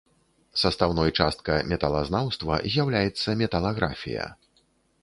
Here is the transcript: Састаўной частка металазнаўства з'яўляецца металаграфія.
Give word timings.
Састаўной 0.61 1.13
частка 1.19 1.57
металазнаўства 1.73 2.59
з'яўляецца 2.77 3.39
металаграфія. 3.45 4.25